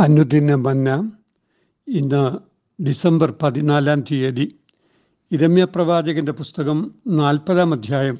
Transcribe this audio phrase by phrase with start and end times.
[0.00, 1.12] അനുദിന മന്ന
[1.88, 2.38] ഇന്ന്
[2.82, 4.58] ഡിസംബർ പതിനാലാം തീയതി
[5.32, 8.18] ഇരമ്യ പ്രവാചകന്റെ പുസ്തകം നാൽപ്പതാം അധ്യായം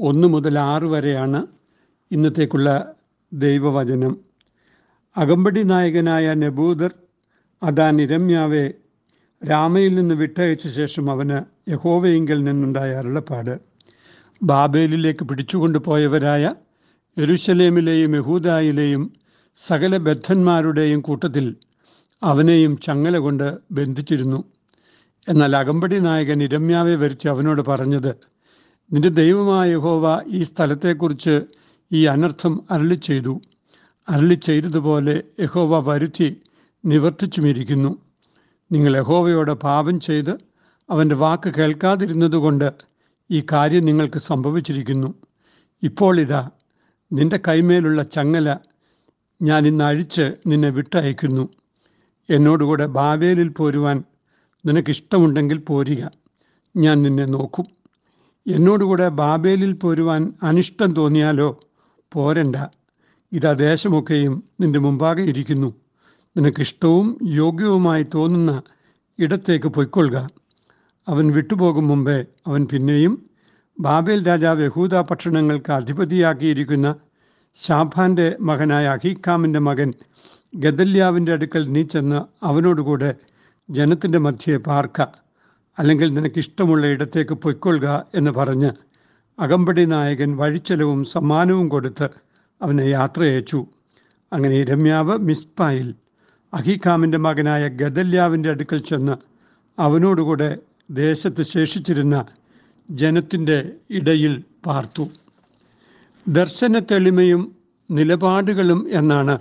[0.00, 1.46] ഒന്ന് മുതൽ ആറ് വരെയാണ്
[2.10, 2.94] ഇന്നത്തേക്കുള്ള
[3.32, 4.18] ദൈവവചനം.
[5.16, 6.94] അകമ്പടി നായകനായ നെബൂദർ
[7.62, 8.74] അതാൻ ഇരമ്യാവെ
[9.50, 13.60] രാമയിൽ നിന്ന് വിട്ടയച്ച ശേഷം അവന് യഹോവയെങ്കിൽ നിന്നുണ്ടായ അരുളപ്പാട്.
[14.42, 16.54] ബാബേലിലേക്ക് പിടിച്ചുകൊണ്ടുപോയവരായ
[17.18, 19.17] യെരുശലേമിലെയും യഹൂദായിലെയും
[19.66, 21.56] സകല ബദ്ധന്മാരുടെയും കൂട്ടത്തിൽ
[22.22, 24.44] അവനെയും ചങ്ങല കൊണ്ട് ബന്ധിച്ചിരുന്നു.
[25.28, 28.12] എന്നാൽ അകമ്പടി നായകൻ ഇരമ്യാവെ വരിച്ച് അവനോട് പറഞ്ഞത്
[28.92, 31.40] നിന്റെ ദൈവമായ ഹോവ ഈ സ്ഥലത്തെക്കുറിച്ച്
[31.92, 33.40] ഈ അനർത്ഥം അരളി ചെയ്തു
[34.08, 36.28] അരളി ചെയ്തതുപോലെ യഹോവ വരുത്തി
[36.84, 37.98] നിവർത്തിച്ചുമിരിക്കുന്നു.
[38.72, 40.38] നിങ്ങൾ യഹോവയോട് പാപം ചെയ്ത്
[40.90, 42.68] അവന്റെ വാക്ക് കേൾക്കാതിരുന്നതുകൊണ്ട്
[43.30, 45.14] ഈ കാര്യം നിങ്ങൾക്ക് സംഭവിച്ചിരിക്കുന്നു.
[45.82, 46.50] ഇപ്പോൾ ഇതാ
[47.12, 48.56] നിന്റെ കൈമേലുള്ള ചങ്ങല
[49.42, 51.48] ഞാൻ ഇന്ന് അഴിച്ച് നിന്നെ വിട്ടയക്കുന്നു.
[52.30, 54.04] എന്നോടുകൂടെ ബാവേലിൽ പോരുവാൻ
[54.66, 56.10] നിനക്കിഷ്ടമുണ്ടെങ്കിൽ പോരുക.
[56.76, 57.66] ഞാൻ നിന്നെ നോക്കും.
[58.46, 61.60] എന്നോടുകൂടെ ബാബേലിൽ പോരുവാൻ അനിഷ്ടം തോന്നിയാലോ
[62.12, 62.56] പോരണ്ട.
[63.32, 65.74] ഇതാ ദേശമൊക്കെയും നിന്റെ മുമ്പാകെ ഇരിക്കുന്നു.
[66.36, 68.62] നിനക്കിഷ്ടവും യോഗ്യവുമായി തോന്നുന്ന
[69.18, 70.28] ഇടത്തേക്ക് പൊയ്ക്കൊള്ളുക.
[71.08, 73.30] അവൻ വിട്ടുപോകും മുമ്പേ അവൻ പിന്നെയും
[73.80, 76.94] ബാബേൽ രാജാവ് യഹൂദ പട്ടണങ്ങൾക്ക് അധിപതിയാക്കിയിരിക്കുന്ന
[77.56, 79.90] ഷാഫാന്റെ മകനായ അഹീക്കാമിന്റെ മകൻ
[80.54, 83.10] ഗദല്യാവിന്റെ അടുക്കൽ നീ ചെന്ന് അവനോടുകൂടെ
[83.68, 84.98] ജനത്തിന്റെ മധ്യയെ പാർക്ക.
[85.78, 88.70] അല്ലെങ്കിൽ നിനക്കിഷ്ടമുള്ള ഇടത്തേക്ക് പൊയ്ക്കൊള്ളുക എന്ന് പറഞ്ഞ്
[89.38, 92.06] അകമ്പടി നായകൻ വഴിച്ചെലവും സമ്മാനവും കൊടുത്ത്
[92.60, 93.60] അവനെ യാത്രയച്ചു
[94.32, 95.88] അങ്ങനെ രമ്യാവ് മിസ്പായിൽ
[96.52, 99.14] അഹീഖാമിന്റെ മകനായ ഗദല്യാവിന്റെ അടുക്കൽ ചെന്ന്
[99.78, 100.50] അവനോടുകൂടെ
[100.90, 102.16] ദേശത്ത് ശേഷിച്ചിരുന്ന
[102.88, 103.58] ജനത്തിന്റെ
[103.90, 104.34] ഇടയിൽ
[104.66, 105.04] പാർത്തു.
[106.28, 107.56] ദർശന തെളിമയും
[107.90, 109.38] നിലപാടുകളും എന്നാണ്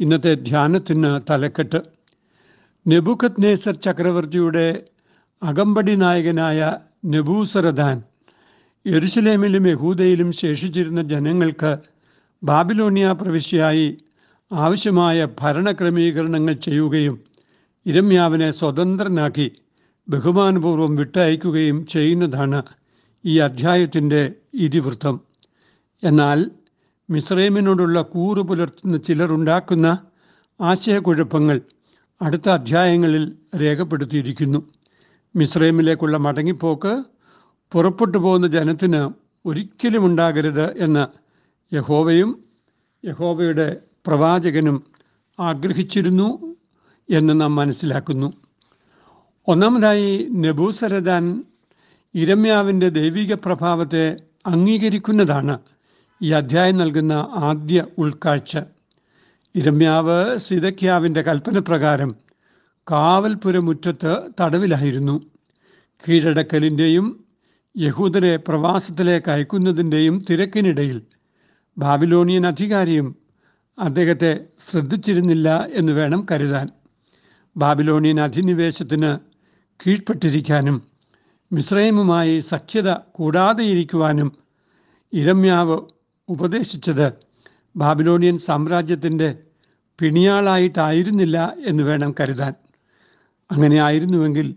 [0.00, 1.80] ഇന്നത്തെ ധ്യാനത്തിന് തലക്കെട്ട്.
[2.86, 4.84] നെബുഖത് നേസർ ചക്രവർത്തിയുടെ
[5.42, 8.02] അകമ്പടി നായകനായ നെബൂസറദാൻ
[8.86, 11.78] യെരുസലേമിലും യഹൂദയിലും ശേഷിച്ചിരുന്ന ജനങ്ങൾക്ക്
[12.44, 13.98] ബാബിലോണിയ പ്രവിശ്യയായി
[14.52, 17.24] ആവശ്യമായ ഭരണക്രമീകരണങ്ങൾ ചെയ്യുകയും
[17.86, 19.52] ഇരമ്യാവിനെ സ്വതന്ത്രനാക്കി
[20.08, 22.62] ബഹുമാനപൂർവം വിട്ടയക്കുകയും ചെയ്യുന്നതാണ്
[23.24, 25.33] ഈ അധ്യായത്തിന്റെ ഇതിവൃത്തം.
[26.02, 26.50] എന്നാൽ
[27.10, 29.98] മിസ്രൈമിനോടുള്ള കൂറു പുലർത്തുന്ന ചിലർ ഉണ്ടാക്കുന്ന
[30.60, 31.60] ആശയക്കുഴപ്പങ്ങൾ
[32.22, 34.68] അടുത്ത അധ്യായങ്ങളിൽ രേഖപ്പെടുത്തിയിരിക്കുന്നു.
[35.36, 37.04] മിസ്രൈമിലേക്കുള്ള മടങ്ങിപ്പോക്ക്
[37.72, 39.10] പുറപ്പെട്ടു പോകുന്ന ജനത്തിന്
[39.46, 41.06] ഒരിക്കലും ഉണ്ടാകരുത് എന്ന്
[41.74, 42.44] യഹോവയും
[43.04, 44.84] യഹോവയുടെ പ്രവാചകനും
[45.40, 46.54] ആഗ്രഹിച്ചിരുന്നു
[47.10, 48.32] എന്ന് നാം മനസ്സിലാക്കുന്നു.
[49.48, 51.44] ഒന്നാമതായി നെബൂസരദാൻ
[52.14, 54.16] ഇരമ്യാവിന്റെ ദൈവിക പ്രഭാവത്തെ
[54.46, 55.58] അംഗീകരിക്കുന്നതാണ്.
[56.24, 58.58] ഈ അധ്യായം നൽകുന്ന ആദ്യ ഉൾക്കാഴ്ച.
[59.54, 62.16] ഇരമ്യാവ് സിതക്യാവിന്റെ കൽപ്പന പ്രകാരം
[62.90, 65.22] കാവൽപുരമുറ്റത്ത് തടവിലായിരുന്നു.
[66.08, 67.24] കീഴടക്കലിന്റെയും
[67.78, 71.02] യഹൂദരെ പ്രവാസത്തിലേക്ക് അയക്കുന്നതിന്റെയും തിരക്കിനിടയിൽ
[71.78, 73.16] ബാബിലോണിയൻ അധികാരിയും
[73.78, 76.68] അദ്ദേഹത്തെ ശ്രദ്ധിച്ചിരുന്നില്ല എന്ന് വേണം കരുതാൻ.
[77.56, 79.18] ബാബിലോണിയൻ അധിനിവേശത്തിന്
[79.86, 80.82] കീഴ്പ്പെട്ടിരിക്കാനും
[81.52, 84.32] മിശ്രൈമുമായി സഖ്യത കൂടാതെയിരിക്കുവാനും
[85.12, 85.78] ഇരമ്യാവ്
[86.28, 87.12] ഉപദേശിച്ചത്
[87.76, 89.38] ബാബിലോണിയൻ സാമ്രാജ്യത്തിന്റെ
[90.00, 92.54] പിണിയാളായിട്ടായിരുന്നില്ല എന്ന് വേണം കരുതാൻ.
[93.50, 94.56] അങ്ങനെ ആയിരുന്നുവെങ്കിൽ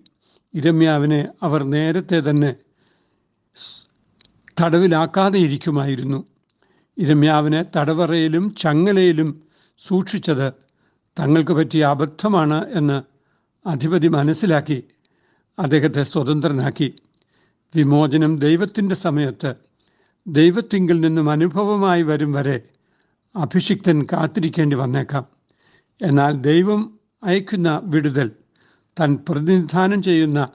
[0.53, 2.55] ഇരമ്യാവിനെ അവർ നേരത്തെ തന്നെ
[4.61, 6.27] തടവിലാക്കാതെ ഇരിക്കുമായിരുന്നു.
[6.97, 9.29] ഇരമ്യാവിനെ തടവറയിലും ചങ്ങലയിലും
[9.87, 10.53] സൂക്ഷിച്ചത്
[11.19, 13.03] തങ്ങൾക്ക് പറ്റിയ അബദ്ധമാണ് എന്ന്
[13.67, 14.83] അധിപതി മനസ്സിലാക്കി
[15.59, 16.93] അദ്ദേഹത്തെ സ്വതന്ത്രനാക്കി.
[17.75, 19.66] വിമോചനം ദൈവത്തിന്റെ സമയത്ത്
[20.27, 22.61] ദൈവത്തിങ്കിൽ നിന്നും അനുഭവമായി വരും വരെ
[23.35, 25.25] അഭിഷിക്തൻ കാത്തിരിക്കേണ്ടി വന്നേക്കാം.
[26.01, 28.31] എന്നാൽ ദൈവം അയക്കുന്ന വിടുതൽ
[28.99, 30.49] തൻ പ്രതിനിധാനം ചെയ്യുന്ന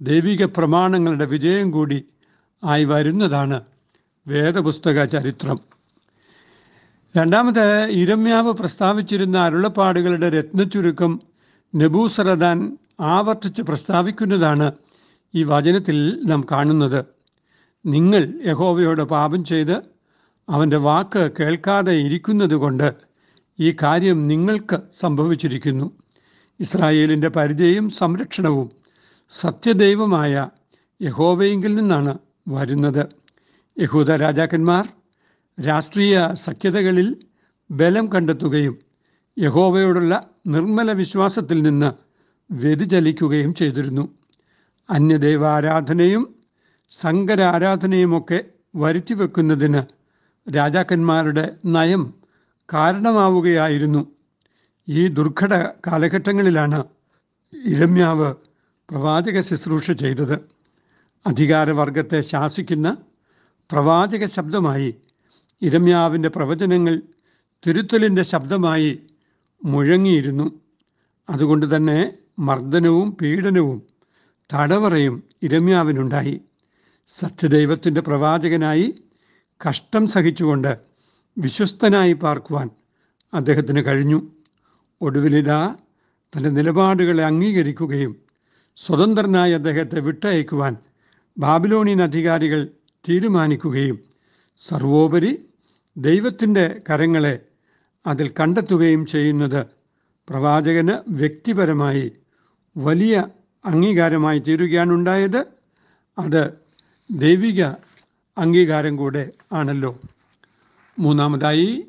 [0.00, 2.04] ദൈവിക പ്രമാണങ്ങളുടെ വിജയം കൂടി
[2.64, 3.62] ആയി വരുന്നതാണ്
[4.28, 5.60] വേദപുസ്തക ചരിത്രം.
[7.16, 11.20] രണ്ടാമത് ഇരമ്യാവ് പ്രസ്താവിച്ചിരുന്ന അരുളപ്പാടുകളുടെ രത്നച്ചുരുക്കം
[11.74, 14.72] നെബൂസറദാൻ ആവർത്തിച്ച് പ്രസ്താവിക്കുന്നതാണ്
[15.34, 17.17] ഈ വചനത്തിൽ നാം കാണുന്നത്.
[17.86, 19.82] നിങ്ങൾ യഹോവയോട് പാപം ചെയ്ത്
[20.48, 22.94] അവന്റെ വാക്ക് കേൾക്കാതെ ഇരിക്കുന്നത് കൊണ്ട്
[23.60, 25.90] ഈ കാര്യം നിങ്ങൾക്ക് സംഭവിച്ചിരിക്കുന്നു.
[26.60, 28.70] ഇസ്രായേലിന്റെ പരിചയവും സംരക്ഷണവും
[29.30, 30.48] സത്യദൈവമായ
[31.02, 33.08] യഹോവയെങ്കിൽ നിന്നാണ് വരുന്നത്.
[33.78, 34.88] യഹൂദ രാജാക്കന്മാർ
[35.66, 37.16] രാഷ്ട്രീയ സഖ്യതകളിൽ
[37.70, 38.78] ബലം കണ്ടെത്തുകയും
[39.38, 41.92] യഹോവയോടുള്ള നിർമ്മല വിശ്വാസത്തിൽ നിന്ന്
[42.52, 44.08] വ്യതിചലിക്കുകയും ചെയ്തിരുന്നു.
[44.90, 46.37] അന്യദൈവാരാധനയും
[46.90, 48.44] സങ്കര ആരാധനയുമൊക്കെ
[48.76, 49.82] വരുത്തി വെക്കുന്നതിന്
[50.50, 52.14] രാജാക്കന്മാരുടെ നയം
[52.72, 54.06] കാരണമാവുകയായിരുന്നു.
[54.88, 55.54] ഈ ദുർഘട
[55.86, 56.84] കാലഘട്ടങ്ങളിലാണ്
[57.66, 58.34] ഇരമ്യാവ്
[58.90, 60.38] പ്രവാചക ശുശ്രൂഷ ചെയ്തത്.
[61.26, 62.96] അധികാരവർഗത്തെ ശാസിക്കുന്ന
[63.72, 64.94] പ്രവാചക ശബ്ദമായി
[65.62, 67.02] ഇരമ്യാവിന്റെ പ്രവചനങ്ങൾ
[67.66, 69.02] തിരുത്തലിന്റെ ശബ്ദമായി
[69.64, 70.60] മുഴങ്ങിയിരുന്നു.
[71.30, 73.82] അതുകൊണ്ട് തന്നെ മർദ്ദനവും പീഡനവും
[74.54, 76.40] തടവറയും ഇരമ്യാവിനുണ്ടായി.
[77.08, 78.86] സത്യദൈവത്തിന്റെ പ്രവാചകനായി
[79.60, 80.72] കഷ്ടം സഹിച്ചുകൊണ്ട്
[81.36, 82.68] വിശ്വസ്തനായി പാർക്കുവാൻ
[83.32, 84.18] അദ്ദേഹത്തിന് കഴിഞ്ഞു.
[85.00, 85.60] ഒടുവിലിതാ
[86.32, 88.12] തന്റെ നിലപാടുകളെ അംഗീകരിക്കുകയും
[88.78, 90.74] സ്വതന്ത്രനായി അദ്ദേഹത്തെ വിട്ടയക്കുവാൻ
[91.36, 92.60] ബാബിലോണിയൻ അധികാരികൾ
[93.04, 93.98] തീരുമാനിക്കുകയും
[94.62, 95.32] സർവോപരി
[95.96, 97.34] ദൈവത്തിന്റെ കരങ്ങളെ
[98.06, 99.60] അതിൽ കണ്ടെത്തുകയും ചെയ്യുന്നത്
[100.28, 102.06] പ്രവാചകന് വ്യക്തിപരമായി
[102.76, 103.14] വലിയ
[103.64, 105.40] അംഗീകാരമായി തീരുകയാണുണ്ടായത്.
[106.18, 106.42] അത്
[107.10, 107.62] ദൈവിക
[108.38, 110.00] അംഗീകാരം കൂടെ ആണല്ലോ.
[110.98, 111.86] മൂന്നാമതായി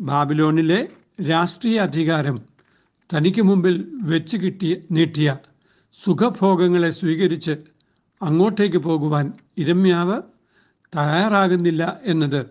[0.00, 0.88] ബാബിലോണിലെ
[1.28, 2.42] രാഷ്ട്രീയ അധികാരം
[3.14, 5.36] തനിക്ക് മുമ്പിൽ വെച്ച് കിട്ടിയ നീട്ടിയ
[6.04, 7.56] സുഖഭോഗങ്ങളെ സ്വീകരിച്ച്
[8.22, 10.22] അങ്ങോട്ടേക്ക് പോകുവാൻ ഇരമ്യാവ്
[10.96, 12.46] തയ്യാറാകുന്നില്ല എന്നത്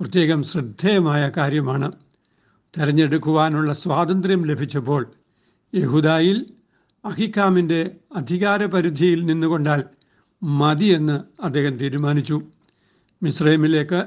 [0.00, 1.92] പ്രത്യേകം ശ്രദ്ധേയമായ കാര്യമാണ്.
[2.76, 5.12] തെരഞ്ഞെടുക്കുവാനുള്ള സ്വാതന്ത്ര്യം ലഭിച്ചപ്പോൾ
[5.74, 6.52] യഹുദായിൽ
[7.04, 9.97] അഹിക്കാമിന്റെ അധികാരപരിധിയിൽ നിന്നുകൊണ്ടാൽ
[10.42, 12.42] മതിയെന്ന് അദ്ദേഹം തീരുമാനിച്ചു.
[13.22, 14.04] മിസ്രൈമിലേക്ക്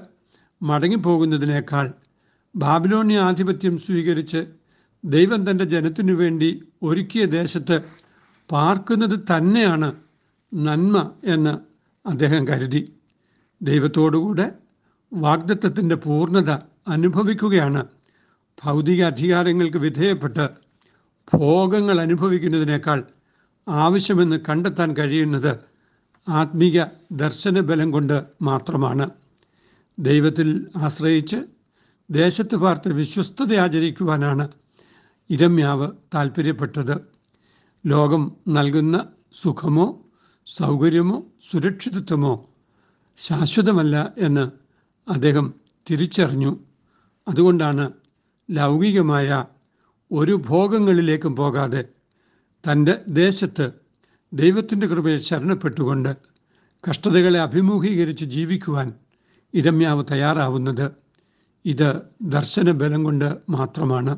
[0.61, 1.93] മടങ്ങിപ്പോകുന്നതിനേക്കാൾ
[2.55, 4.45] ബാബിലോണിയ ആധിപത്യം സ്വീകരിച്ച്
[5.05, 7.81] ദൈവം തന്റെ ജനത്തിനു വേണ്ടി ഒരുക്കിയ ദേശത്ത്
[8.51, 9.95] പാർക്കുന്നത് തന്നെയാണ്
[10.53, 11.57] നന്മ എന്ന്
[12.07, 12.93] അദ്ദേഹം കരുതി.
[13.61, 14.51] ദൈവത്തോടുകൂടെ
[15.13, 16.49] വാഗ്ദത്വത്തിന്റെ പൂർണത
[16.87, 17.85] അനുഭവിക്കുകയാണ്.
[18.63, 20.49] ഭൗതിക അധികാരങ്ങൾക്ക് വിധേയപ്പെട്ട്
[21.33, 23.03] ഭോഗങ്ങൾ അനുഭവിക്കുന്നതിനേക്കാൾ
[23.67, 25.70] ആവശ്യമെന്ന് കണ്ടെത്താൻ കഴിയുന്നത്
[26.27, 26.77] ആത്മീക
[27.11, 29.05] ദർശന ബലം കൊണ്ട് മാത്രമാണ്.
[29.97, 31.39] ദൈവത്തിൽ ആശ്രയിച്ച്
[32.09, 34.45] ദേശത്ത് പാർത്ത് വിശ്വസ്തത ആചരിക്കുവാനാണ്
[35.29, 36.95] ഇരമ്യാവ് താല്പര്യപ്പെട്ടത്
[37.83, 38.95] ലോകം നൽകുന്ന
[39.41, 39.87] സുഖമോ
[40.47, 41.17] സൗകര്യമോ
[41.51, 42.33] സുരക്ഷിതത്വമോ
[43.19, 44.45] ശാശ്വതമല്ല എന്ന്
[45.07, 45.45] അദ്ദേഹം
[45.87, 46.51] തിരിച്ചറിഞ്ഞു.
[47.27, 47.85] അതുകൊണ്ടാണ്
[48.49, 49.29] ലൗകികമായ
[50.11, 51.81] ഒരു ഭോഗങ്ങളിലേക്കും പോകാതെ
[52.63, 53.65] തന്റെ ദേശത്ത്
[54.33, 56.15] ദൈവത്തിന്റെ കൃപയിൽ ശരണപ്പെട്ടുകൊണ്ട്
[56.89, 58.93] കഷ്ടതകളെ അഭിമുഖീകരിച്ച് ജീവിക്കുവാൻ
[59.53, 60.91] ഇരമ്യാവ് തയ്യാറാവുന്നത്
[61.65, 64.17] ഇത് ദർശന ബലം കൊണ്ട് മാത്രമാണ്.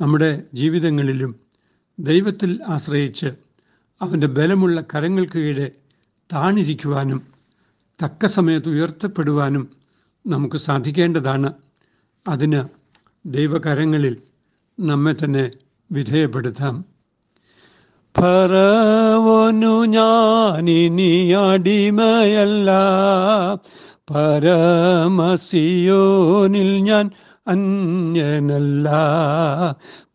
[0.00, 1.40] നമ്മുടെ ജീവിതങ്ങളിലും
[1.98, 3.26] ദൈവത്തിൽ ആശ്രയിച്ച്
[4.00, 5.72] അവന്റെ ബലമുള്ള കരങ്ങൾക്ക് കീഴെ
[6.32, 7.26] താണിരിക്കുവാനും
[8.04, 9.70] തക്ക സമയത്ത് ഉയർത്തപ്പെടുവാനും
[10.26, 11.52] നമുക്ക് സാധിക്കേണ്ടതാണ്.
[12.28, 12.64] അതിന്
[13.26, 14.16] ദൈവകരങ്ങളിൽ
[14.80, 15.50] നമ്മെ തന്നെ
[15.92, 16.91] വിധേയപ്പെടുത്താം.
[18.20, 22.70] ഫറവോനു ഞാനിനി അടിമയല്ല.
[24.10, 27.10] പരമസിയോനിൽ ഞാൻ
[27.48, 28.88] അന്യനല്ല.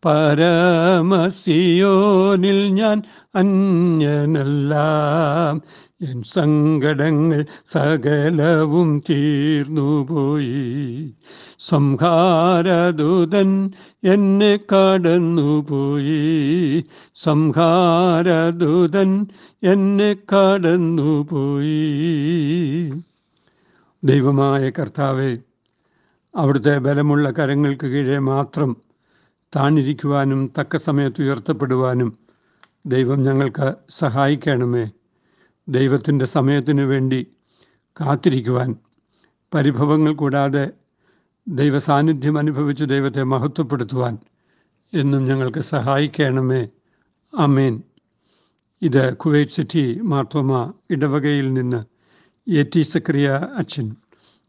[0.04, 3.02] പരമസിയോനിൽ ഞാൻ
[3.34, 4.74] അന്യനല്ല.
[6.00, 11.14] എൻ സങ്കടങ്ങൾ സകലവും തീർന്നുപോയി
[11.68, 13.70] സംഹാരദൂതൻ
[14.04, 16.20] എന്നെ കടന്നുപോയി
[17.22, 19.26] സംഹാരദൂതൻ
[19.62, 21.80] എന്നെ കടന്നുപോയി
[24.04, 25.38] ദൈവമായ കർത്താവെ
[26.34, 28.76] അവിടുത്തെ ബലമുള്ള കരങ്ങൾക്ക് കീഴെ മാത്രം
[29.56, 32.18] താണിരിക്കുവാനും തക്ക സമയത്ത് ഉയർത്തപ്പെടുവാനും
[32.86, 34.90] ദൈവം ഞങ്ങൾക്ക് സഹായിക്കണമേ.
[35.68, 37.26] ദൈവത്തിന്റെ സമയത്തിനു വേണ്ടി
[38.00, 38.76] കാത്തിരിക്കുവാൻ
[39.54, 40.70] പരിഭവങ്ങൾ കൂടാതെ
[41.48, 44.18] ദൈവസാന്നിധ്യം അനുഭവിച്ച് ദൈവത്തെ മഹത്വപ്പെടുത്തുവാൻ
[44.94, 46.68] എന്നും ഞങ്ങൾക്ക് സഹായിക്കണമേ.
[47.38, 47.82] അമേൻ
[48.82, 51.84] ഇത് കുവൈറ്റ് സിറ്റി മാർത്തോമ ഇടവകയിൽ നിന്ന്
[52.50, 53.96] എ ടി സക്രിയ അച്ഛൻ.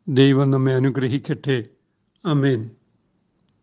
[0.07, 1.65] ദൈവം നമ്മെ അനുഗ്രഹിക്കട്ടെ.
[2.25, 2.69] അമേൻ